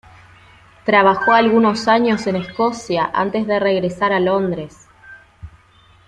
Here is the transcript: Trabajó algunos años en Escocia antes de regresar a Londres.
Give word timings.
Trabajó 0.83 1.31
algunos 1.31 1.87
años 1.87 2.25
en 2.25 2.35
Escocia 2.37 3.11
antes 3.13 3.45
de 3.45 3.59
regresar 3.59 4.13
a 4.13 4.19
Londres. 4.19 4.87